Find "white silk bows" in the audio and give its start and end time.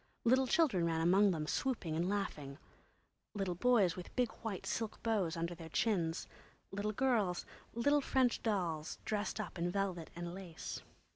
4.41-5.37